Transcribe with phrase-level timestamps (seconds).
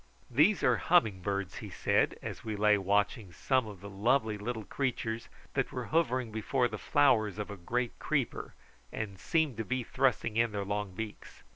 [0.31, 4.63] "These are humming birds," he said, as we lay watching some of the lovely little
[4.65, 8.55] creatures that were hovering before the flowers of a great creeper,
[8.91, 11.43] and seemed to be thrusting in their long beaks.